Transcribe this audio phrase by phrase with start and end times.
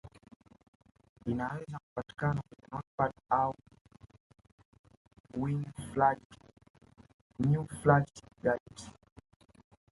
[1.25, 3.55] Inaweza kupatikana kwenye notepads au
[7.39, 8.91] newfangled gadget